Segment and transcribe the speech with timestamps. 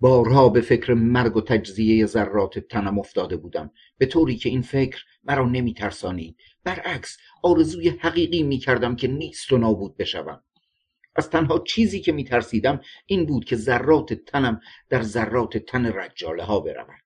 [0.00, 3.70] بارها به فکر مرگ و تجزیه ذرات تنم افتاده بودم.
[3.98, 9.52] به طوری که این فکر مرا نمی ترسانید برعکس آرزوی حقیقی می کردم که نیست
[9.52, 10.42] و نابود بشوم.
[11.16, 16.44] از تنها چیزی که می ترسیدم این بود که ذرات تنم در ذرات تن رجاله
[16.44, 17.00] ها برود.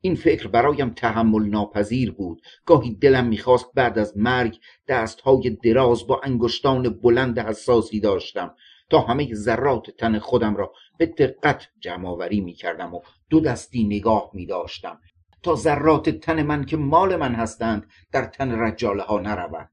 [0.00, 2.42] این فکر برایم تحمل ناپذیر بود.
[2.66, 4.58] گاهی دلم می‌خواست بعد از مرگ
[4.88, 8.54] دستهای دراز با انگشتان بلند حساسی داشتم.
[8.92, 13.00] تا همه ذرات تن خودم را به دقت جمعآوری می‌کردم و
[13.30, 15.00] دو دستی نگاه میداشتم
[15.42, 19.70] تا ذرات تن من که مال من هستند در تن رجاله ها نروند.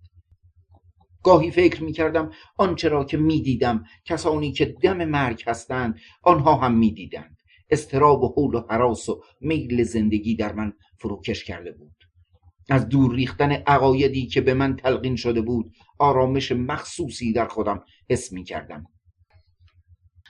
[1.24, 6.74] گاهی فکر می کردم آنچه که می دیدم کسانی که دم مرگ هستند آنها هم
[6.74, 7.38] می دیدند
[7.70, 11.96] استراب و حول و حراس و میل زندگی در من فروکش کرده بود.
[12.70, 18.32] از دور ریختن عقایدی که به من تلقین شده بود آرامش مخصوصی در خودم حس
[18.32, 18.86] می کردم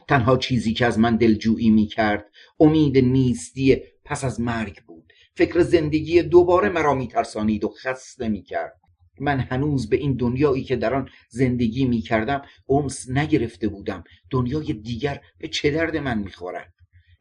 [0.10, 2.26] تنها چیزی که از من دلجویی می کرد
[2.60, 5.14] امید نیستی پس از مرگ بود.
[5.36, 8.74] فکر زندگی دوباره مرا می ترسانید و خسته می کرد
[9.20, 14.04] من هنوز به این دنیایی که در آن زندگی می کردم اونس نگرفته بودم.
[14.30, 16.74] دنیای دیگر به چه درد من می خورد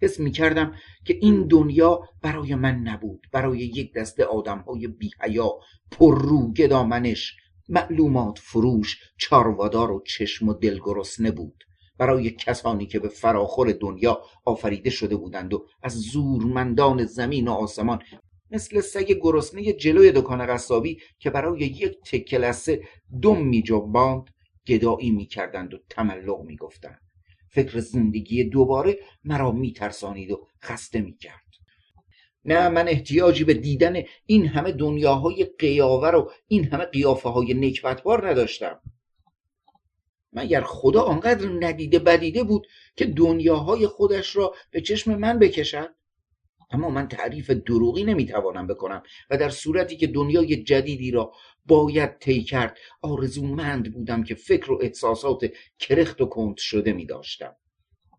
[0.02, 0.74] حس می کردم
[1.04, 3.26] که این دنیا برای من نبود.
[3.32, 5.50] برای یک دسته آدم های بی حیا
[5.90, 7.36] پر رو گدامنش
[7.68, 11.67] معلومات فروش چاروادار و چشم و دلگرسنه بود.
[11.98, 18.02] برای کسانی که به فراخور دنیا آفریده شده بودند و از زورمندان زمین و آسمان
[18.50, 22.82] مثل سگ گرسنه جلوی دکان قصابی که برای یک تکه لسه
[23.22, 24.30] دم می جنباند
[24.66, 27.00] گدایی می کردند و تملق می گفتند
[27.48, 31.48] فکر زندگی دوباره مرا می ترسانید و خسته می کرد
[32.44, 38.28] نه من احتیاجی به دیدن این همه دنیاهای قیاور و این همه قیافه های نکبتبار
[38.28, 38.80] نداشتم.
[40.32, 45.94] مگر خدا آنقدر ندیده بدیده بود که دنیاهای خودش را به چشم من بکشد؟
[46.70, 51.32] اما من تعریف دروغی نمی‌توانم بکنم و در صورتی که دنیای جدیدی را
[51.66, 57.56] باید طی کرد آرزومند بودم که فکر و احساسات کرخت و کند شده می داشتم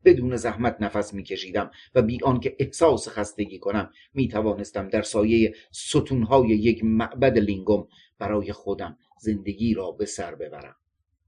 [0.06, 6.48] بدون زحمت نفس میکشیدم و بی آنکه احساس خستگی کنم می توانستم در سایه ستونهای
[6.48, 7.88] یک معبد لینگوم
[8.20, 10.76] برای خودم زندگی را به سر ببرم.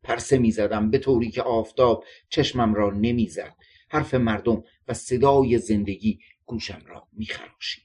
[0.03, 3.55] پرسه می‌زدم به طوری که آفتاب چشمم را نمی‌زد
[3.89, 7.83] حرف مردم و صدای زندگی گوشم را میخراشید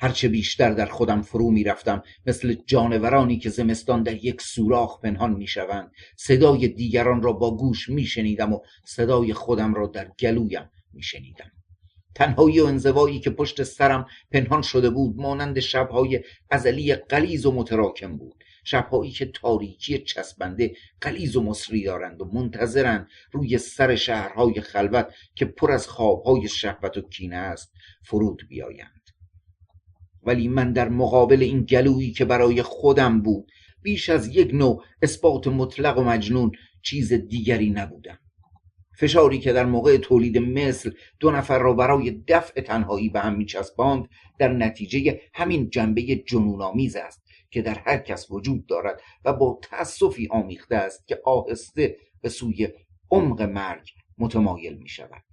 [0.00, 5.92] هرچه بیشتر در خودم فرو می‌رفتم مثل جانورانی که زمستان در یک سوراخ پنهان می‌شوند
[6.16, 11.52] صدای دیگران را با گوش میشنیدم و صدای خودم را در گلویم میشنیدم
[12.14, 16.20] تنهایی و انزوایی که پشت سرم پنهان شده بود مانند شبهای
[16.50, 18.44] ازلی قلیز و متراکم بود.
[18.64, 25.44] شبهایی که تاریکی چسبنده قلیز و مصری دارند و منتظرند روی سر شهرهای خلوت که
[25.44, 27.72] پر از خوابهای شهوت و کینه است
[28.04, 29.00] فرود بیایند.
[30.22, 35.46] ولی من در مقابل این گلویی که برای خودم بود بیش از یک نوع اثبات
[35.46, 38.18] مطلق و مجنون چیز دیگری نبودم.
[39.00, 44.08] فشاری که در موقع تولید مثل دو نفر را برای دفع تنهایی به هم میچسباند
[44.38, 47.19] در نتیجه همین جنبه جنونآمیز است.
[47.50, 52.68] که در هر کس وجود دارد و با تأسفی آمیخته است که آهسته به سوی
[53.10, 53.88] عمق مرگ
[54.18, 55.24] متمایل می شود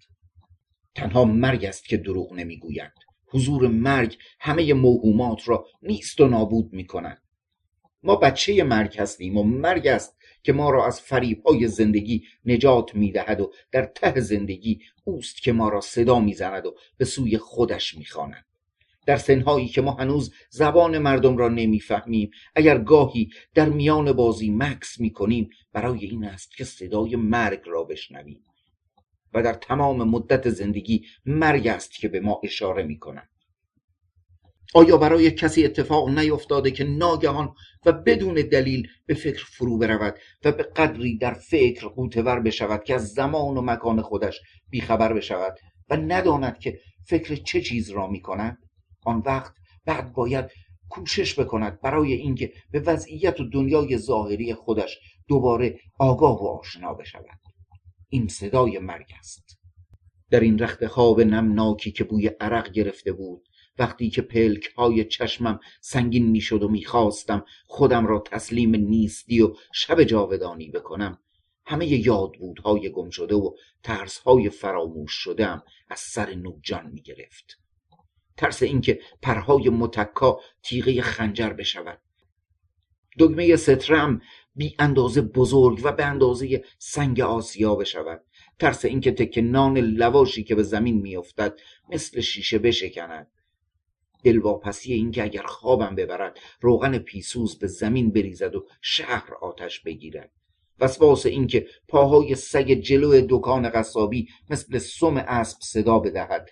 [0.96, 2.92] تنها مرگ است که دروغ نمی‌گوید.
[3.28, 7.22] حضور مرگ همه موهومات را نیست و نابود می کند
[8.04, 11.12] ما بچه مرگ هستیم و مرگ است که ما را از
[11.46, 16.76] های زندگی نجات می‌دهد و در ته زندگی اوست که ما را صدا می‌زند و
[16.98, 18.46] به سوی خودش می‌خواند.
[19.07, 25.00] در سنهایی که ما هنوز زبان مردم را نمی‌فهمیم اگر گاهی در میان بازی مکس
[25.00, 28.44] می‌کنیم برای این است که صدای مرگ را بشنویم.
[29.34, 33.29] و در تمام مدت زندگی مرگ است که به ما اشاره می‌کند.
[34.73, 37.53] آیا برای کسی اتفاق نیفتاده که ناگهان
[37.85, 42.95] و بدون دلیل به فکر فرو برود و به قدری در فکر قوتور بشود که
[42.95, 48.21] از زمان و مکان خودش بیخبر بشود و نداند که فکر چه چیز را می
[48.21, 48.57] کند
[49.07, 49.54] آن وقت
[49.86, 50.45] بعد باید
[50.89, 57.39] کوشش بکند برای اینکه به وضعیت و دنیای ظاهری خودش دوباره آگاه و آشنا بشود.
[58.09, 59.59] این صدای مرگ است.
[60.31, 63.48] در این رخت خواب نمناکی که بوی عرق گرفته بود
[63.80, 70.03] وقتی که پلک های چشمم سنگین می‌شد و می‌خواستم خودم را تسلیم نیستی و شب
[70.03, 71.19] جاودانی بکنم
[71.65, 73.51] همه یادبودهای گم شده و
[73.83, 77.67] ترسهای فراموش شدم از سر نوجان می‌گرفت.
[78.38, 82.01] ترس اینکه پرهای متکا تیغه خنجر بشود.
[83.19, 84.22] دگمه سترم
[84.56, 88.24] بی اندازه بزرگ و به اندازه سنگ آسیا بشود.
[88.60, 93.28] ترس اینکه تک نان لواشی که به زمین میافتد مثل شیشه بشکند.
[94.24, 100.31] دلواپسی اینکه اگر خوابم ببرد روغن پیسوز به زمین بریزد و شهر آتش بگیرد.
[100.80, 106.50] وسواس اینکه پاهای سگ جلو دکان قصابی مثل سم اسب صدا بدهد.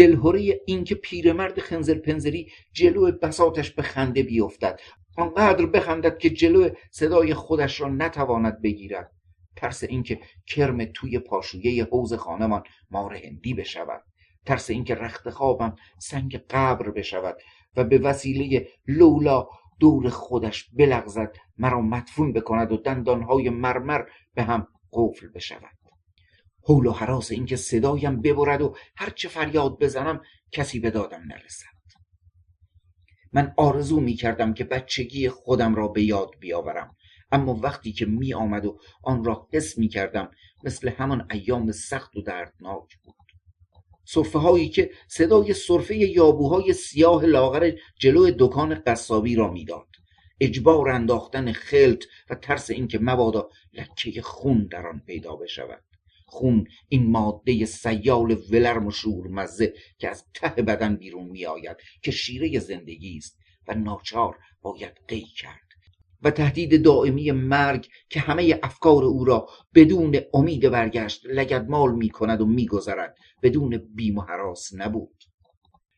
[0.00, 4.80] دلهوره اینکه پیرمرد خنزر پنزری جلو بساتش به خنده بیفتد.
[5.16, 9.12] آنقدر بخندد که جلو صدای خودش را نتواند بگیرد.
[9.56, 14.02] ترس اینکه کرم توی پاشویه حوز خانمان مار هندی بشود.
[14.46, 17.36] ترس اینکه رخت خوابم سنگ قبر بشود
[17.76, 19.48] و به وسیله لولا
[19.80, 24.04] دور خودش بلغزد مرا مدفون بکند و دندانهای مرمر
[24.34, 25.79] به هم قفل بشود.
[26.62, 30.20] حول و حراس اینکه صدایم ببرد و هرچه فریاد بزنم
[30.52, 31.80] کسی به دادم نرسد.
[33.32, 36.96] من آرزو می کردم که بچگی خودم را به یاد بیاورم.
[37.32, 40.30] اما وقتی که می آمد و آن را حس می کردم
[40.64, 43.14] مثل همان ایام سخت و دردناک بود.
[44.04, 49.86] صرفه هایی که صدای صرفه یابوهای سیاه لاغر جلو دکان قصابی را می‌داد.
[50.40, 55.82] اجبار انداختن خلط و ترس اینکه مبادا لکه خون در آن پیدا بشود.
[56.30, 62.10] خون این ماده سیال ولرم و شورمزه که از ته بدن بیرون می آید که
[62.10, 63.38] شیره زندگی است
[63.68, 65.70] و ناچار باید قی کرد.
[66.22, 72.40] و تهدید دائمی مرگ که همه افکار او را بدون امید برگشت لگدمال می کند
[72.40, 75.24] و می گذرد بدون بیم و حراس نبود.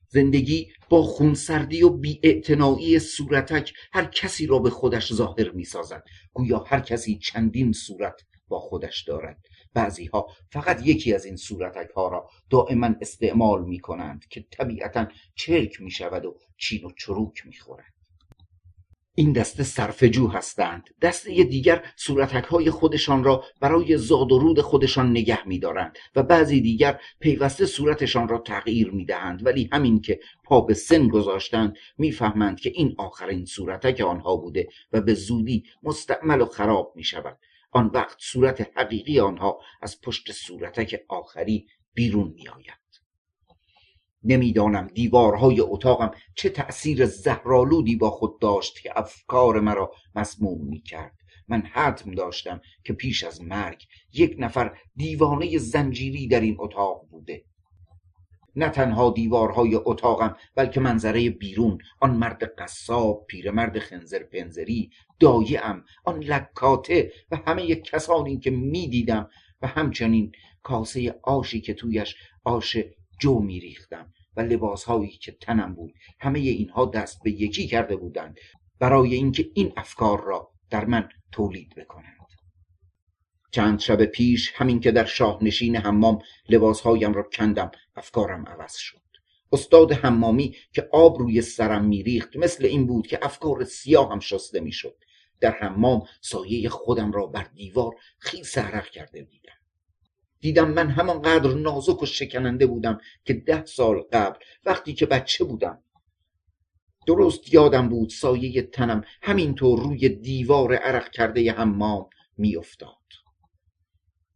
[0.08, 6.58] زندگی با خونسردی و بیاعتنایی صورتک هر کسی را به خودش ظاهر می سازد گویا
[6.58, 9.38] هر کسی چندین صورت با خودش دارد.
[9.74, 15.06] بعضی ها فقط یکی از این صورتک ها را دائما استعمال می کنند که طبیعتا
[15.34, 17.92] چرک می شود و چین و چروک می خورد.
[19.14, 20.90] این دسته صرفجو هستند.
[21.02, 26.22] دسته دیگر صورتک های خودشان را برای زاد و رود خودشان نگه می دارند و
[26.22, 31.76] بعضی دیگر پیوسته صورتشان را تغییر می دهند ولی همین که پا به سن گذاشتند
[31.98, 37.38] می‌فهمند که این آخرین صورتک آنها بوده و به زودی مستعمل و خراب می شود
[37.72, 42.82] آن وقت صورت حقیقی آنها از پشت صورتک آخری بیرون می آید
[44.24, 51.19] نمی‌دانم دیوارهای اتاقم چه تأثیر زهرالودی با خود داشت که افکار مرا مسموم می کرد
[51.48, 57.44] من حتم داشتم که پیش از مرگ یک نفر دیوانه زنجیری در این اتاق بوده.
[58.56, 64.90] نه تنها دیوارهای اتاقم بلکه منظره بیرون آن مرد قصاب پیرمرد خنزر پنزری
[65.20, 69.31] دایعم آن لکاته و همه کسانی که می‌دیدم
[69.62, 70.32] و همچنین
[70.62, 72.76] کاسه آشی که تویش آش
[73.19, 75.94] جو میریختم و لباسهایی که تنم بود.
[76.20, 78.37] همه اینها دست به یکی کرده بودند
[78.78, 82.21] برای اینکه این افکار را در من تولید بکنند.
[83.52, 86.19] چند شب پیش همین که در شاهنشین حمام
[86.49, 89.02] لباسهایم را کندم افکارم عوض شد.
[89.52, 94.96] استاد حمامی که آب روی سرم میریخت مثل این بود که افکار سیاهم شسته می‌شد.
[95.40, 99.52] در حمام سایه خودم را بر دیوار خیس عرق کرده دیدم
[100.40, 105.82] دیدم من همانقدر نازک و شکننده بودم که ده سال قبل وقتی که بچه بودم.
[107.06, 112.08] درست یادم بود سایه تنم همینطور روی دیوار عرق کرده حمام
[112.38, 113.21] میافتاد.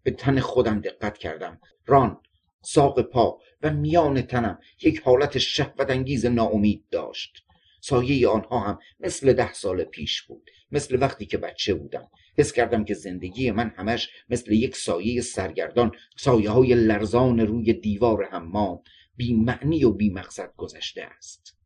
[0.07, 1.61] به تن خودم دقت کردم.
[1.87, 2.21] ران
[2.61, 7.45] ساق پا و میان تنم یک حالت شهوت انگیز ناامید داشت.
[7.81, 12.09] سایه آنها هم مثل ده سال پیش بود مثل وقتی که بچه بودم.
[12.39, 18.25] حس کردم که زندگی من همش مثل یک سایه سرگردان سایه های لرزان روی دیوار
[18.25, 18.83] حمام
[19.17, 21.57] بی معنی و بی مقصد گذشته است.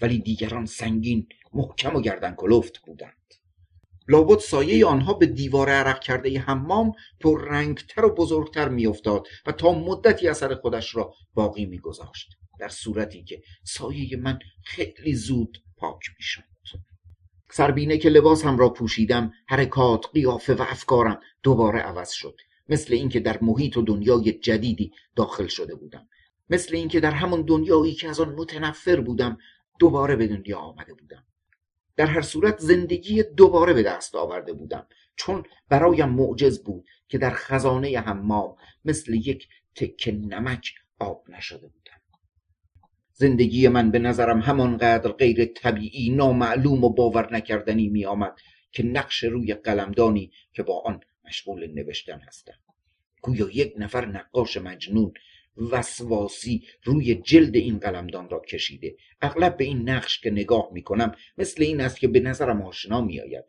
[0.00, 3.34] ولی دیگران سنگین محکم و گردن کلفت بودند.
[4.08, 9.72] لابد سایه آنها به دیوار عرق کرده حمام پر رنگتر و بزرگتر میافتاد و تا
[9.72, 12.28] مدتی اثر خودش را باقی میگذاشت.
[12.60, 16.42] در صورتی که سایه من خیلی زود پاک می‌شد.
[17.50, 22.40] سربینه که لباسم را پوشیدم حرکات قیافه و افکارم دوباره عوض شد.
[22.68, 26.08] مثل اینکه در محیط و دنیای جدیدی داخل شده بودم.
[26.50, 29.38] مثل اینکه در همون دنیایی که از آن متنفر بودم
[29.78, 31.24] دوباره به دنیا آمده بودم.
[31.96, 34.86] در هر صورت زندگی دوباره به دست آورده بودم.
[35.16, 42.00] چون برایم معجز بود که در خزانه حمام مثل یک تکه نمک آب نشده بودم.
[43.12, 48.38] زندگی من به نظرم همانقدر غیر طبیعی نامعلوم و باور نکردنی می آمد
[48.72, 52.58] که نقش روی قلمدانی که با آن مشغول نوشتن هستم.
[53.22, 55.12] گویا یک نفر نقاش مجنون
[55.56, 58.96] وسواسی روی جلد این قلمدان را کشیده.
[59.22, 63.00] اغلب به این نقش که نگاه می کنم مثل این است که به نظرم آشنا
[63.00, 63.44] می آید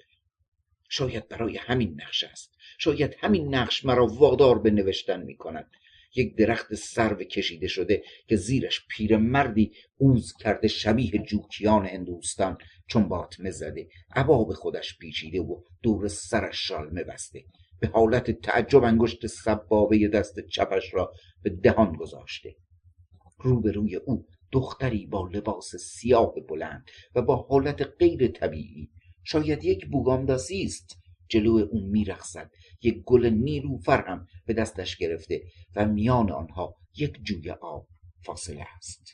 [0.90, 2.56] شاید برای همین نقش است.
[2.78, 5.72] شاید همین نقش مرا وادار به نوشتن می کند
[6.16, 12.58] یک درخت سرو کشیده شده که زیرش پیرمردی اوز کرده شبیه جوکیان هندوستان
[12.88, 13.88] چون باطمه زده.
[14.16, 17.44] عبا به خودش پیچیده و دور سرش شالمه بسته.
[17.80, 22.56] به حالت تعجب انگشت سبابه دست چپش را به دهان گذاشته.
[23.40, 28.90] روبروی او دختری با لباس سیاه بلند و با حالت غیر طبیعی
[29.24, 31.00] شاید یک بوگامداسی است.
[31.30, 32.52] جلو او میرخصد
[32.82, 35.44] یک گل نیلوفر هم به دستش گرفته
[35.76, 37.88] و میان آنها یک جوی آب
[38.26, 39.14] فاصله است.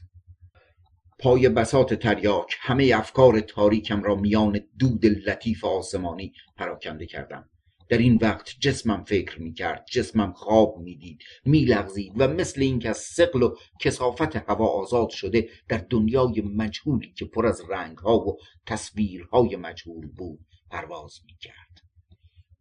[1.20, 7.50] پای بسات تریاک همه افکار تاریکم را میان دود لطیف آسمانی پراکنده کردم.
[7.90, 12.98] در این وقت جسمم فکر می کرد جسمم خواب می‌دید میلغزید و مثل اینکه از
[12.98, 19.56] سقل و کسافت هوا آزاد شده در دنیای مجهولی که پر از رنگها و تصویرهای
[19.56, 20.40] مجهول بود
[20.72, 21.82] پرواز می کرد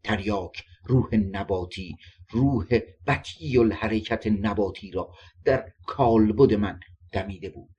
[0.04, 1.97] تریاک روح نباتی
[2.30, 2.66] روح
[3.06, 5.11] بطی الحرکت نباتی را
[5.44, 6.80] در کالبد من
[7.12, 7.70] دمیده بود.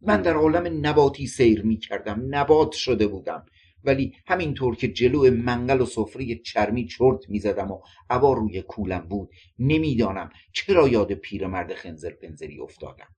[0.00, 3.46] من در عالم نباتی سیر می کردم نبات شده بودم.
[3.84, 7.80] ولی همینطور که جلو منگل و سفره چرمی چرت می‌زدم و
[8.10, 13.08] عبا روی کولم بود نمی‌دانم چرا یاد پیرمرد خنزر پنزری افتادم.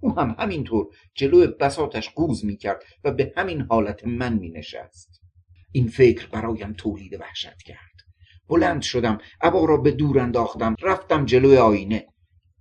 [0.00, 5.20] او هم همینطور جلو بساتش قوز می‌کرد و به همین حالت من مینشست.
[5.72, 7.96] این فکر برایم تولید وحشت کرد.
[8.48, 12.06] بلند شدم عبا را به دور انداختم رفتم جلو آینه.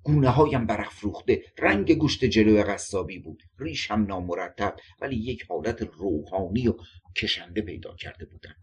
[0.05, 1.43] گونه هایم برافروخته.
[1.57, 3.43] رنگ گوشت جلو قصابی بود.
[3.59, 6.75] ریشم نامرتب ولی یک حالت روحانی و
[7.17, 8.55] کشنده پیدا کرده بودم.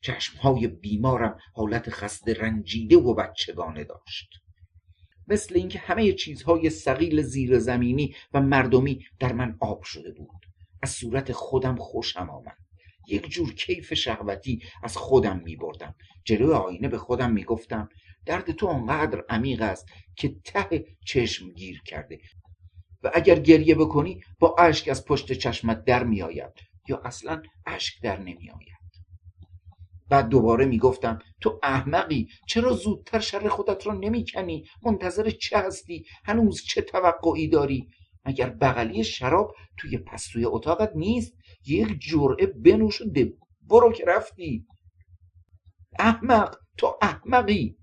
[0.00, 4.28] چشمهای بیمارم حالت خسته رنجیده و بچگانه داشت.
[5.28, 10.46] مثل اینکه همه چیزهای سقیل زیر زمینی و مردمی در من آب شده بود.
[10.82, 12.56] از صورت خودم خوشم آمد.
[13.08, 17.88] یک جور کیف شهوتی از خودم می بردم جلو آینه به خودم می گفتم
[18.26, 22.20] درد تو آنقدر عمیق است که ته چشم گیر کرده.
[23.02, 26.52] و اگر گریه بکنی با اشک از پشت چشمت در میآید
[26.88, 28.78] یا اصلا اشک در نمیآید.
[30.08, 36.62] بعد دوباره می‌گفتم تو احمقی چرا زودتر شر خودت را نمی‌کنی؟ منتظر چه هستی؟ هنوز
[36.62, 37.88] چه توقعی داری؟
[38.24, 41.32] مگر بغلی شراب توی پستوی اتاقت نیست؟
[41.66, 43.04] یک جرعه بنوش و
[43.60, 44.66] برو که رفتی.
[45.98, 47.77] احمق تو احمقی!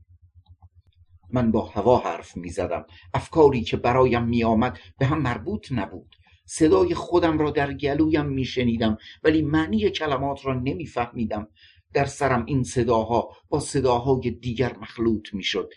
[1.36, 6.15] من با هوا حرف می زدم افکاری که برایم می آمد به هم مربوط نبود.
[6.46, 11.48] صدای خودم را در گلویم می شنیدم ولی معنی کلمات را نمی فهمیدم
[11.94, 15.74] در سرم این صداها با صداهای دیگر مخلوط می شد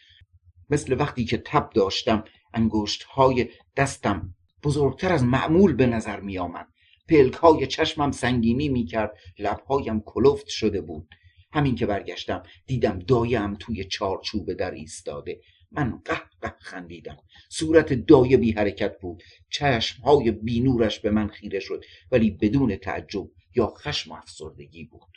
[0.71, 2.25] مثل وقتی که تب داشتم
[2.55, 6.69] انگشت های دستم بزرگتر از معمول به نظر می آمد
[7.09, 11.09] پلک های چشمم سنگینی می کرد لبهایم کلفت شده بود.
[11.53, 15.41] همین که برگشتم دیدم دایم توی چارچوب در ایستاده.
[15.71, 17.17] من قه قه خندیدم.
[17.51, 19.23] صورت دایه بی حرکت بود.
[19.51, 25.11] چشم های بینورش به من خیره شد ولی بدون تعجب یا خشم و افسردگی بود.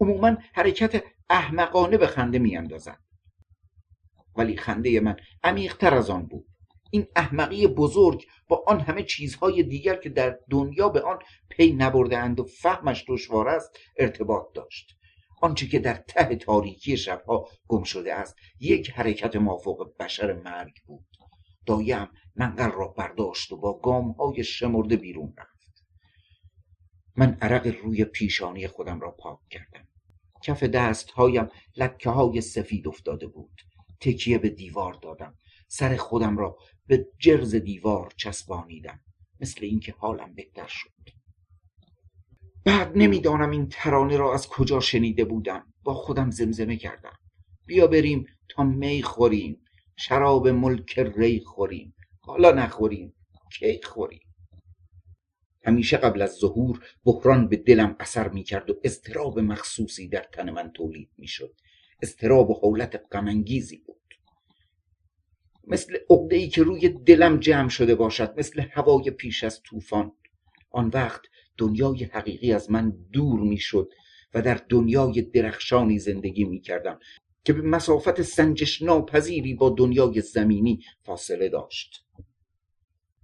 [0.00, 2.98] عموما حرکت احمقانه به خنده میاندازد.
[4.36, 6.46] ولی خنده من عمیقتر از آن بود.
[6.90, 11.18] این احمقی بزرگ با آن همه چیزهای دیگر که در دنیا به آن
[11.48, 14.97] پی نبردهاند و فهمش دشوار است ارتباط داشت.
[15.40, 21.06] آنچه که در ته تاریکی شبها گم شده است یک حرکت مافوق بشر مرگ بود.
[21.66, 25.84] دایم منقل را برداشت و با گام های شمرده بیرون رفت.
[27.16, 29.88] من عرق روی پیشانی خودم را پاک کردم.
[30.42, 33.60] کف دست هایم لکه های سفید افتاده بود.
[34.00, 35.34] تکیه به دیوار دادم.
[35.68, 39.00] سر خودم را به جرز دیوار چسبانیدم.
[39.40, 41.17] مثل اینکه حالم بهتر شد.
[42.68, 45.72] بعد نمی‌دانم این ترانه را از کجا شنیده بودم.
[45.82, 47.18] با خودم زمزمه کردم.
[47.66, 49.60] بیا بریم تا می خوریم.
[49.96, 51.94] شراب ملک ری خوریم.
[52.20, 53.14] حالا نخوریم
[53.58, 54.34] کی خوریم؟
[55.64, 60.50] همیشه قبل از ظهور بحران به دلم اثر می کرد و اضطراب مخصوصی در تن
[60.50, 61.54] من تولید می شد
[62.02, 64.14] اضطراب و حولت غمانگیزی بود.
[65.66, 70.12] مثل عقده که روی دلم جمع شده باشد مثل هوای پیش از طوفان.
[70.70, 71.22] آن وقت
[71.58, 73.90] دنیای حقیقی از من دور می‌شد
[74.34, 76.98] و در دنیای درخشانی زندگی می کردم
[77.44, 82.04] که به مسافت سنجش ناپذیری با دنیای زمینی فاصله داشت.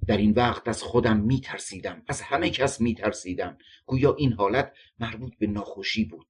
[0.07, 4.73] در این وقت از خودم می ترسیدم از همه کس می ترسیدم گویا این حالت
[4.99, 6.27] مربوط به ناخوشی بود.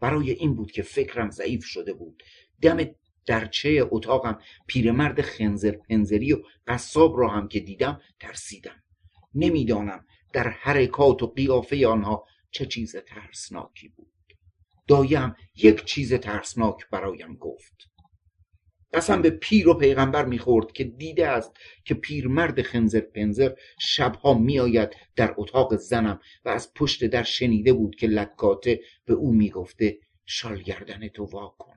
[0.00, 2.22] برای این بود که فکرم ضعیف شده بود.
[2.62, 2.78] دم
[3.26, 8.82] درچه اتاقم پیرمرد خنزر پنزری و قصاب را هم که دیدم ترسیدم.
[9.34, 14.12] نمی‌دانم در حرکات و قیافه آنها چه چیز ترسناکی بود.
[14.88, 17.90] دایم یک چیز ترسناک برایم گفت.
[18.92, 21.52] قسم به پیر و پیغمبر می‌خورد که دیده است
[21.84, 27.96] که پیرمرد خنزر پنزر شبها میآید در اتاق زنم و از پشت در شنیده بود
[27.96, 31.76] که لکاته به او می‌گفته شال گردن تو وا کن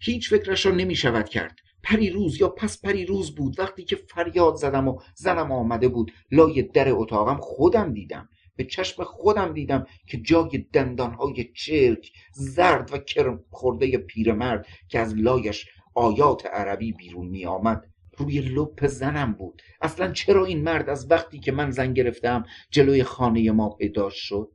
[0.00, 1.58] هیچ فکرش را نمی شود کرد.
[1.82, 3.60] پری روز یا پس پری روز بود.
[3.60, 8.28] وقتی که فریاد زدم و زنم آمده بود لای در اتاقم خودم دیدم.
[8.56, 15.14] به چشم خودم دیدم که جای دندانهای چرک زرد و کرم خورده پیرمرد که از
[15.14, 17.84] لایش آیات عربی بیرون می آمد
[18.18, 19.62] روی لپ زنم بود.
[19.80, 24.52] اصلا چرا این مرد از وقتی که من زن گرفتم جلوی خانه ما پیدا شد؟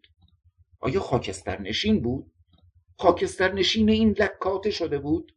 [0.80, 2.32] آیا خاکستر نشین بود؟
[2.98, 5.32] خاکستر نشین این لکاته شده بود؟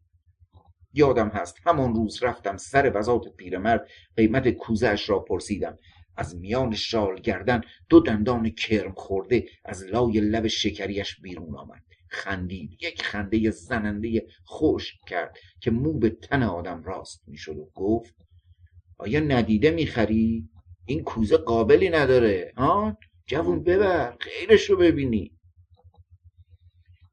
[0.92, 1.56] یادم هست.
[1.64, 5.78] همان روز رفتم سر وزات پیرمرد قیمت کوزش را پرسیدم.
[6.16, 11.82] از میان شال گردن دو دندان کرم خورده از لای لب شکریش بیرون آمد.
[12.08, 12.72] خندید.
[12.82, 18.14] یک خنده زننده خوش کرد که مو به تن آدم راست می‌شد و گفت
[18.98, 20.48] آیا ندیده می‌خری؟
[20.84, 22.52] این کوزه قابلی نداره.
[22.56, 24.16] ها؟ جوون ببر.
[24.20, 25.32] خیرش رو ببینی.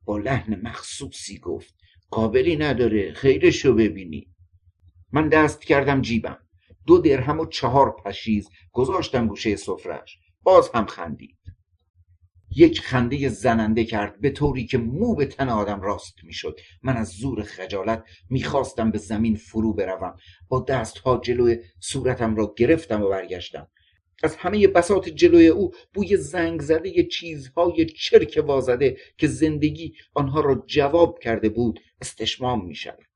[0.06, 1.76] با لحن مخصوصی گفت
[2.12, 3.14] قابلی نداره.
[3.14, 4.28] خیرش رو ببینی.
[5.12, 6.38] من دست کردم جیبم.
[6.86, 11.38] دو درهم و چهار پشیز گذاشتم گوشه سفرش باز هم خندید.
[12.56, 16.60] یک خنده زننده کرد به طوری که مو به تن آدم راست می‌شد.
[16.84, 20.18] من از زور خجالت می‌خواستم به زمین فرو بروم.
[20.48, 23.68] با دستها جلوی صورتم را گرفتم و برگشتم.
[24.24, 30.64] از همه بسات جلوی او بوی زنگ زده چیزهای چرک وازده که زندگی آنها را
[30.68, 33.08] جواب کرده بود استشمام می شود.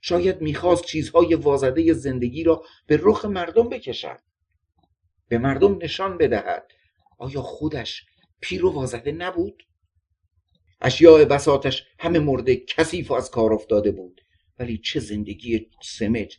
[0.00, 4.18] شاید می‌خواست چیزهای وازده زندگی را به رخ مردم بکشد.
[5.28, 6.72] به مردم نشان بدهد.
[7.18, 8.06] آیا خودش
[8.40, 9.62] پیر وازده نبود؟
[10.80, 14.20] اشیاء بساتش همه مرده کثیف از کار افتاده بود.
[14.58, 16.36] ولی چه زندگی سمج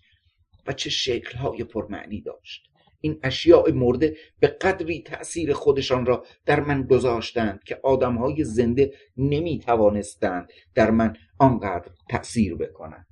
[0.68, 2.71] و چه شکلهای پرمعنی داشت.
[3.02, 9.60] این اشیاء مرده به قدری تأثیر خودشان را در من گذاشتند که آدمهای زنده نمی
[9.60, 13.08] توانستند در من آنقدر تأثیر بکنند.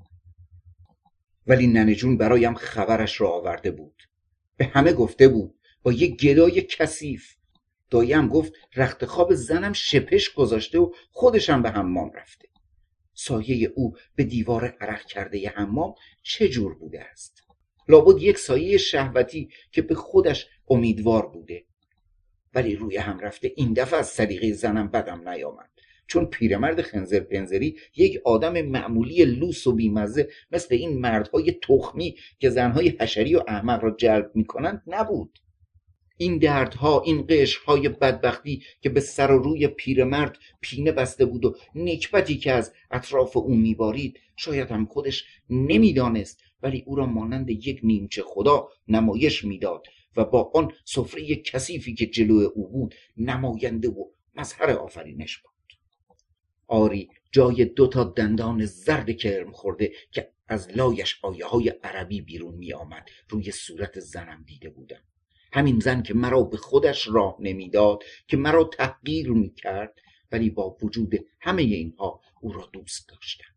[1.47, 4.03] ولی ننجون برایم خبرش را آورده بود.
[4.57, 7.35] به همه گفته بود با یک گدای کثیف.
[7.89, 12.47] دایم گفت رخت خواب زنم شپش گذاشته و خودشم به حمام رفته.
[13.13, 17.48] سایه او به دیوار عرق کرده حمام چه جور بوده است؟
[17.89, 21.65] لابد یک سایه شهوتی که به خودش امیدوار بوده.
[22.53, 25.69] ولی روی هم رفته این دفعه از صدیقه زنم بدم نیامد.
[26.07, 32.49] چون پیرمرد خنزر پنزری یک آدم معمولی لوس و بیمزه مثل این مردهای تخمی که
[32.49, 35.39] زنهای حشری و احمق را جلب می‌کنند نبود.
[36.17, 41.55] این دردها این قشرهای بدبختی که به سر و روی پیرمرد پینه بسته بود و
[41.75, 47.79] نکبتی که از اطراف او میبارید شاید هم خودش نمی‌دانست ولی او را مانند یک
[47.83, 49.83] نیمچه خدا نمایش می‌داد
[50.15, 55.53] و با آن سفره کثیفی که جلو او بود نماینده و مظهر آفرینش بود.
[56.67, 62.55] آری جای دو تا دندان زرد کرم خورده که از لایش آیه های عربی بیرون
[62.55, 65.01] می آمد روی صورت زنم دیده بودم.
[65.53, 69.95] همین زن که مرا به خودش راه نمی‌داد که مرا تحقیر می کرد
[70.31, 73.53] ولی با وجود همه اینها او را دوست داشتم.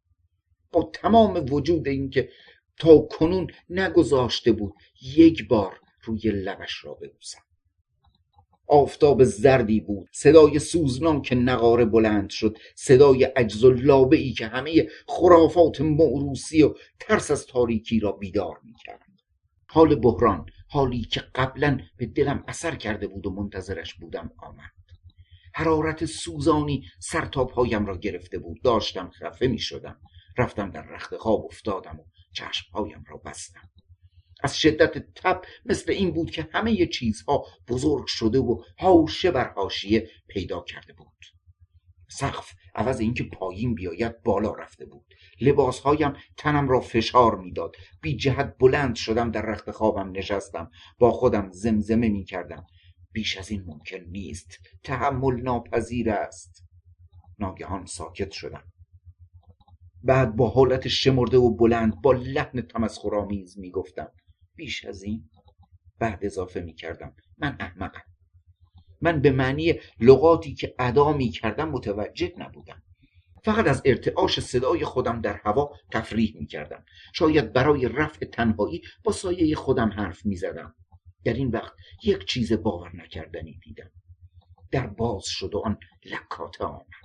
[0.73, 2.29] با تمام وجود اینکه
[2.79, 4.75] تا کنون نگذاشته بود
[5.17, 7.43] یک بار روی لبش را ببوسم.
[8.67, 14.47] آفتاب زردی بود صدای سوزنان که نقاره بلند شد صدای عجز و لابه ای که
[14.47, 19.07] همه خرافات موروسی و ترس از تاریکی را بیدار می کرد.
[19.69, 24.73] حال بحران حالی که قبلا به دلم اثر کرده بود و منتظرش بودم آمد.
[25.55, 28.63] حرارت سوزانی سر تا پایم را گرفته بود.
[28.63, 29.97] داشتم خفه می شدم
[30.39, 33.71] رفتم در رخت خواب افتادم و چشمهایم را بستم.
[34.43, 40.11] از شدت تب مثل این بود که همه چیزها بزرگ شده و حاشه بر حاشیه
[40.29, 41.09] پیدا کرده بود.
[42.11, 45.15] سقف عوض اینکه پایین بیاید بالا رفته بود.
[45.41, 47.77] لباسهایم تنم را فشار می‌داد.
[48.01, 50.71] بی جهت بلند شدم در رخت خوابم نشستم.
[50.99, 52.67] با خودم زمزمه می کردم
[53.13, 54.59] بیش از این ممکن نیست.
[54.83, 56.65] تحمل ناپذیر است.
[57.39, 58.65] ناگهان ساکت شدم.
[60.05, 64.09] بعد با حالت شمرده و بلند با لحن تمسخرآمیز می‌گفتم
[64.57, 65.31] بیش از این؟
[65.99, 68.03] بعد اضافه می‌کردم من احمقم.
[69.01, 72.83] من به معنی لغاتی که ادا می کردم متوجه نبودم.
[73.45, 76.85] فقط از ارتعاش صدای خودم در هوا تفریح می کردم
[77.15, 80.75] شاید برای رفع تنهایی با سایه خودم حرف می زدم
[81.25, 81.73] در این وقت
[82.05, 83.91] یک چیز باور نکردنی دیدم.
[84.71, 87.02] در باز شد و آن لکاته آمد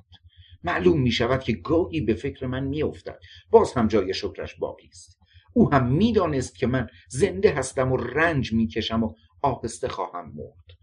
[0.63, 3.19] معلوم می شود که گاهی به فکر من می افتد
[3.51, 5.17] باز هم جای شکرش باقی است.
[5.53, 10.77] او هم می‌دانست که من زنده هستم و رنج می‌کشم و آهسته خواهم مرد.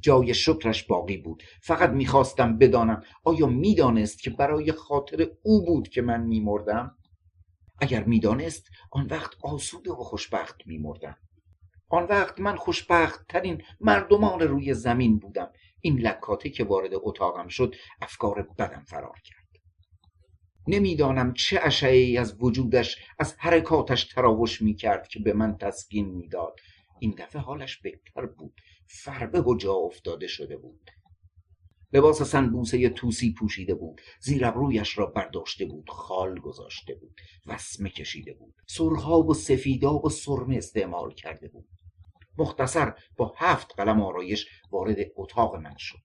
[0.00, 1.42] جای شکرش باقی بود.
[1.62, 6.96] فقط می‌خواستم بدانم آیا می‌دانست که برای خاطر او بود که من میمردم؟
[7.80, 11.16] اگر می‌دانست آن وقت آسوده و خوشبخت میمردم.
[11.88, 15.50] آن وقت من خوشبخت ترین مردمان روی زمین بودم.
[15.80, 19.48] این لکاته که وارد اتاقم شد افکار بدم فرار کرد.
[20.68, 26.56] نمی‌دانم چه اشعه از وجودش از حرکاتش تراوش می‌کرد که به من تسکین می‌داد.
[27.00, 28.60] این دفعه حالش بهتر بود.
[28.88, 30.90] فربه و جا افتاده شده بود.
[31.92, 34.00] لباس سنبوسه توسی پوشیده بود.
[34.20, 35.90] زیر رویش را برداشته بود.
[35.90, 37.20] خال گذاشته بود.
[37.46, 38.54] وسمه کشیده بود.
[38.66, 41.68] سرخاب و سفیداب و سرمه استعمال کرده بود.
[42.38, 45.98] مختصر با هفت قلم آرایش وارد اتاق من شد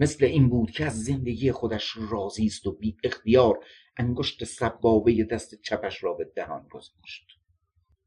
[0.00, 3.58] مثل این بود که از زندگی خودش راضی است و بی اختیار
[3.96, 7.26] انگشت سبابه دست چپش را به دهان گذاشت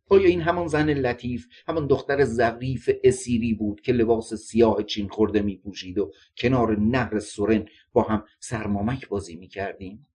[0.09, 5.41] آیا این همان زن لطیف همان دختر ظریف اسیری بود که لباس سیاه چین خورده
[5.41, 10.07] می پوشید و کنار نهر سورن با هم سرمامک بازی می کردیم؟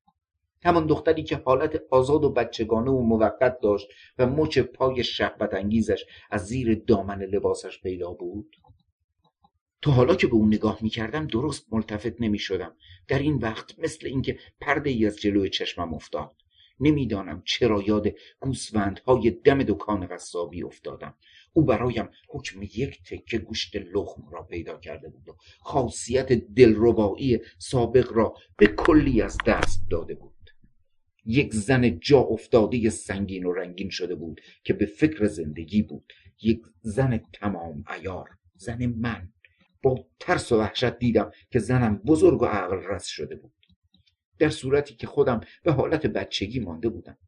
[0.65, 6.05] همان دختری که حالت آزاد و بچگانه و موقت داشت و مچ پای شهبت انگیزش
[6.31, 8.57] از زیر دامن لباسش پیدا بود.
[9.83, 12.77] تا حالا که به اون نگاه می کردم درست ملتفت نمی شدم
[13.09, 16.33] در این وقت مثل اینکه پرده ای از جلوی چشمم افتاد.
[16.81, 18.09] نمی‌دانم چرا یاد
[18.41, 21.15] گوسفندهای دم دکان قصابی افتادم.
[21.53, 28.13] او برایم حکم یک تکه گوشت لخم را پیدا کرده بود و خاصیت دلربایی سابق
[28.13, 30.34] را به کلی از دست داده بود.
[31.27, 36.13] یک زن جا افتاده سنگین و رنگین شده بود که به فکر زندگی بود.
[36.43, 39.29] یک زن تمام ایار زن من.
[39.83, 43.53] با ترس و وحشت دیدم که زنم بزرگ و عقل رس شده بود.
[44.39, 47.19] در صورتی که خودم به حالت بچگی مانده بودم.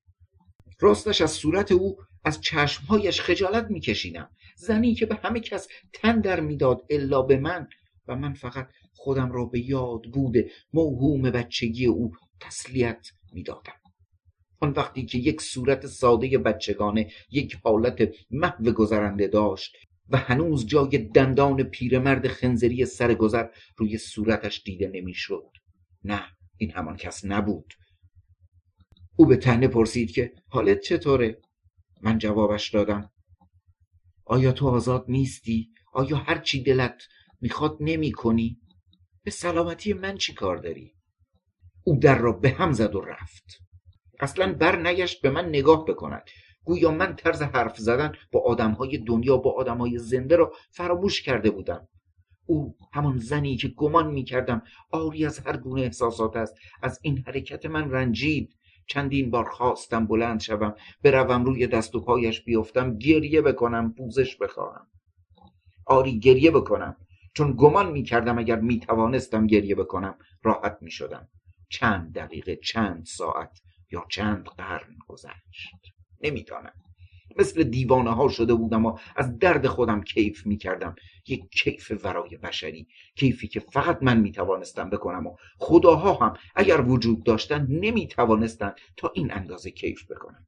[0.80, 4.30] راستش از صورت او از چشمهایش خجالت میکشیدم.
[4.56, 7.68] زنی که به همه کس تن در می‌داد الا به من
[8.09, 13.86] و من فقط خودم را به یاد بوده موهوم بچگی او تسلیت می‌دادم.
[14.61, 19.77] آن وقتی که یک صورت ساده بچگانه یک حالت محو گذرنده داشت
[20.09, 25.51] و هنوز جای دندان پیرمرد خنزری سرگذر روی صورتش دیده نمی‌شد.
[26.05, 26.25] نه
[26.57, 27.75] این همان کس نبود.
[29.16, 31.38] او به تنه پرسید که حالت چطوره؟
[32.03, 33.11] من جوابش دادم
[34.25, 37.03] آیا تو آزاد نیستی؟ آیا هر چی دلت
[37.40, 38.61] می‌خواد نمی کنی؟
[39.25, 40.95] به سلامتی من چی کار داری؟
[41.85, 43.61] او در را به هم زد و رفت.
[44.20, 46.22] اصلا بر نگشت به من نگاه بکند.
[46.64, 51.88] گویا من طرز حرف زدن با آدمهای دنیا با آدمهای زنده را فراموش کرده بودم.
[52.46, 56.55] او همان زنی که گمان می کردم آری از هر گونه احساسات است.
[56.83, 58.57] از این حرکت من رنجید.
[58.87, 64.87] چندین بار خواستم بلند شوم بروم روی دست و پایش بیفتم گریه بکنم پوزش بخواهم.
[65.87, 66.96] آری گریه بکنم.
[67.35, 71.29] چون گمان می کردم اگر می توانستم گریه بکنم راحت می شدم
[71.68, 73.61] چند دقیقه چند ساعت.
[73.90, 75.77] یا چند قرن گذشت.
[76.20, 76.72] نمی‌دانم.
[77.38, 80.94] مثل دیوانه ها شده بودم و از درد خودم کیف می کردم
[81.27, 86.81] یک کیف ورای بشری کیفی که فقط من می توانستم بکنم و خداها هم اگر
[86.81, 90.46] وجود داشتن نمی توانستن تا این اندازه کیف بکنم.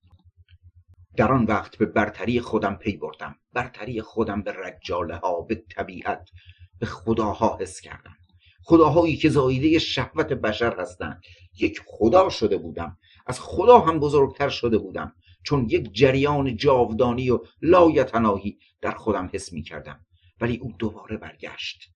[1.17, 3.37] در آن وقت به برتری خودم پی بردم.
[3.53, 6.31] برتری خودم به رجاله ها به طبیعت
[6.79, 8.17] به خداها حس کردم.
[8.63, 11.23] خداهایی که زایده شهوت بشر هستند.
[11.61, 12.99] یک خدا شده بودم.
[13.29, 19.53] از خدا هم بزرگتر شده بودم چون یک جریان جاودانی و لایتناهی در خودم حس
[19.53, 20.07] می کردم
[20.41, 21.91] ولی او دوباره برگشت.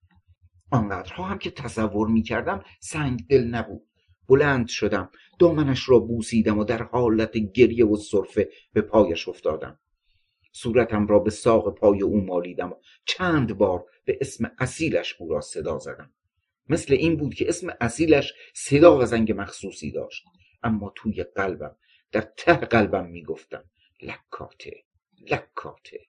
[0.71, 3.83] آنقدرها هم که تصور می کردم سنگ دل نبود.
[4.29, 9.79] بلند شدم دامنش را بوسیدم و در حالت گریه و صرفه به پایش افتادم.
[10.53, 15.41] صورتم را به ساق پای او مالیدم و چند بار به اسم اصیلش او را
[15.41, 16.11] صدا زدم.
[16.69, 20.25] مثل این بود که اسم اصیلش صدا و زنگ مخصوصی داشت.
[20.63, 21.77] اما توی قلبم
[22.13, 23.65] در ته قلبم می‌گفتم
[24.03, 24.85] لکاته
[25.31, 26.01] لکاته.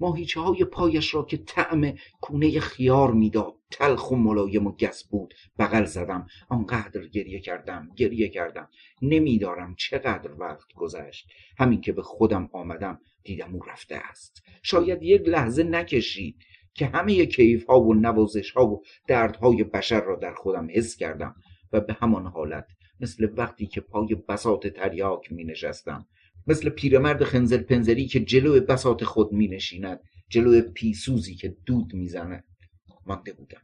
[0.00, 5.34] ماهیچه های پایش را که طعم کونه خیار می‌داد تلخ و ملایم و گس بود.
[5.58, 8.68] بغل زدم آنقدر گریه کردم گریه کردم.
[9.02, 11.28] نمیدارم چقدر وقت گذشت.
[11.58, 14.42] همین که به خودم آمدم دیدم او رفته است.
[14.62, 16.36] شاید یک لحظه نکشید
[16.74, 21.34] که همه کیف ها و نوازش ها و دردهای بشر را در خودم حس کردم
[21.72, 22.66] و به همان حالت
[23.00, 26.06] مثل وقتی که پای بساط تریاک می نشستم
[26.46, 32.08] مثل پیرمرد خنزل پنزری که جلو بساط خود می نشیند جلو پیسوزی که دود می
[32.08, 32.44] زند
[33.06, 33.60] مانده بودم.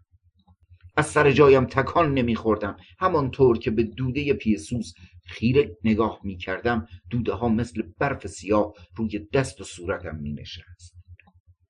[0.96, 2.76] از سر جایم تکان نمیخوردم.
[2.98, 4.94] همانطور که به دوده پیسوز
[5.26, 10.94] خیره نگاه می‌کردم دوده ها مثل برف سیاه روی دست و صورتم می نشست.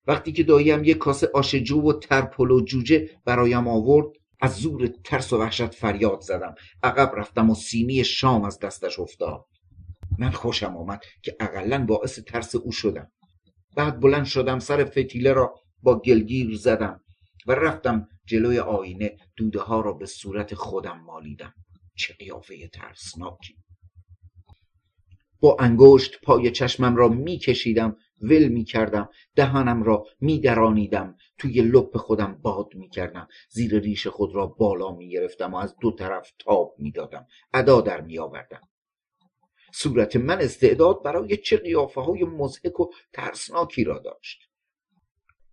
[0.07, 4.07] وقتی که داییم یک کاسه آش جو و ترپل و جوجه برایم آورد
[4.43, 6.55] از زور ترس و وحشت فریاد زدم.
[6.83, 9.45] عقب رفتم و سینی شام از دستش افتاد.
[10.19, 13.11] من خوشم آمد که اقلا باعث ترس او شدم.
[13.77, 17.01] بعد بلند شدم سر فتیله را با گلگیر زدم
[17.47, 21.55] و رفتم جلوی آینه دوده ها را به صورت خودم مالیدم.
[21.97, 23.57] چه قیافه ترسناکی!
[25.41, 32.75] با انگشت پای چشمم را میکشیدم ول می‌کردم دهانم را میدرانیدم توی لپ خودم باد
[32.75, 38.01] می‌کردم زیر ریش خود را بالا می‌گرفتم و از دو طرف تاب می‌دادم ادا در
[38.01, 38.61] میآوردم.
[39.75, 44.39] صورت من استعداد برای چه قیافه های مزهک و ترسناکی را داشت.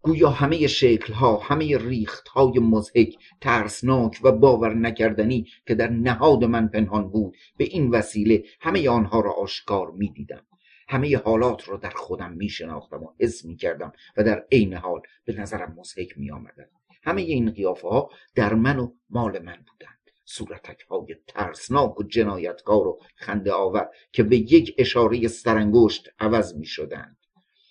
[0.01, 7.09] گویا همه شکلها همه ریختهای مزهک ترسناک و باور نکردنی که در نهاد من پنهان
[7.09, 10.45] بود به این وسیله همه آنها را آشکار می‌دیدم.
[10.89, 15.01] همه حالات را در خودم می شناختم و حس می کردم و در عین حال
[15.25, 16.65] به نظرم مزهک می آمدن.
[17.03, 19.99] همه این قیافه ها در من و مال من بودند.
[20.25, 26.65] صورتک های ترسناک و جنایتکار و خنده آور که به یک اشاره سرانگشت عوض می
[26.65, 27.17] شدند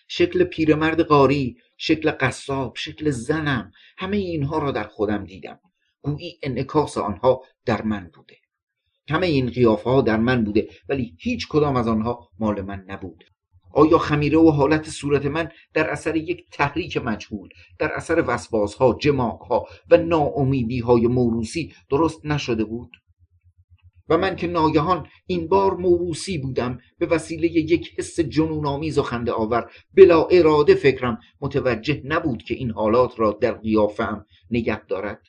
[0.08, 5.60] شکل پیرمرد قاری شکل قصاب شکل زنم همه اینها را در خودم دیدم.
[6.02, 8.36] گویی انعکاس آنها در من بوده.
[9.08, 13.24] همه این قیافه ها در من بوده ولی هیچ کدام از آنها مال من نبود.
[13.72, 18.98] آیا خمیره و حالت صورت من در اثر یک تحریک مجهول در اثر وسواسها
[19.50, 22.90] ها و ناامیدی های موروسی درست نشده بود؟
[24.08, 29.02] و من که ناگهان این بار موروسی بودم به وسیله یک حس جنون آمیز و
[29.02, 35.22] خنده آور بلا اراده فکرم متوجه نبود که این حالات را در قیافم نگه دارد.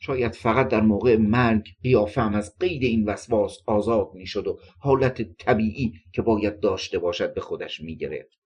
[0.00, 5.92] شاید فقط در موقع مرگ قیافم از قید این وسواس آزاد می‌شد و حالت طبیعی
[6.12, 8.40] که باید داشته باشد به خودش می‌گرفت.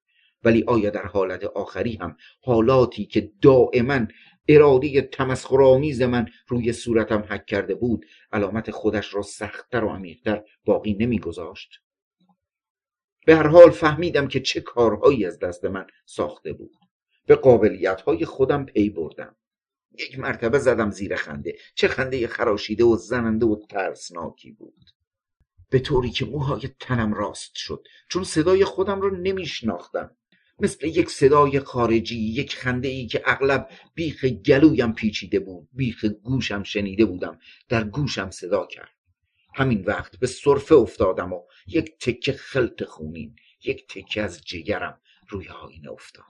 [0.44, 4.06] ولی آیا در حالت آخری هم حالاتی که دائما
[4.48, 10.94] اراده تمسخرآمیز من روی صورتم حک کرده بود علامت خودش را سختتر و عمیقتر باقی
[10.94, 11.80] نمیگذاشت؟
[13.26, 16.72] به هر حال فهمیدم که چه کارهایی از دست من ساخته بود.
[17.26, 19.36] به قابلیت های خودم پی بردم.
[19.98, 21.56] یک مرتبه زدم زیر خنده.
[21.74, 24.90] چه خنده خراشیده و زننده و ترسناکی بود.
[25.70, 27.84] به طوری که موهای تنم راست شد.
[28.08, 30.16] چون صدای خودم را نمیشناختم.
[30.60, 36.62] مثل یک صدای خارجی یک خنده ای که اغلب بیخ گلویم پیچیده بود بیخ گوشم
[36.62, 37.38] شنیده بودم.
[37.68, 38.94] در گوشم صدا کرد.
[39.54, 45.48] همین وقت به صرفه افتادم و یک تکه خلط خونین یک تکه از جگرم روی
[45.48, 46.24] آینه افتاد.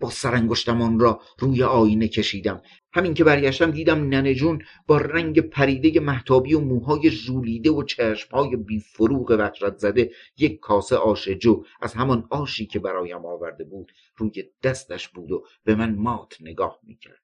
[0.00, 2.62] با سرانگشتم را روی آینه کشیدم.
[2.92, 8.56] همین که برگشتم دیدم ننه جون با رنگ پریده محتابی و موهای ژولیده و چشمهای
[8.56, 14.44] بیفروغ وحشت زده یک کاسه آش جو از همان آشی که برایم آورده بود روی
[14.62, 17.20] دستش بود و به من مات نگاه می‌کرد.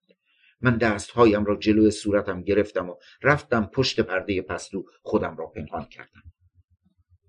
[0.60, 6.22] من دستهایم را جلوی صورتم گرفتم و رفتم پشت پرده پستو خودم را پنهان کردم.